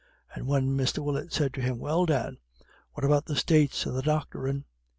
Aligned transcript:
And 0.33 0.47
when 0.47 0.75
Mr. 0.75 0.97
Willett 0.97 1.31
said 1.31 1.53
to 1.53 1.61
him: 1.61 1.77
"Well, 1.77 2.07
Dan, 2.07 2.39
what 2.93 3.05
about 3.05 3.25
the 3.27 3.35
States 3.35 3.85
and 3.85 3.95
the 3.95 4.01
doctoring?" 4.01 4.65